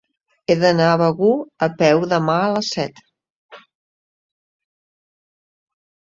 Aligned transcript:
He 0.51 0.53
d'anar 0.61 0.85
a 0.93 0.95
Begur 1.01 1.27
a 1.65 1.67
peu 1.81 2.05
demà 2.13 2.39
a 2.47 2.47
les 2.55 2.71
set. 2.77 3.03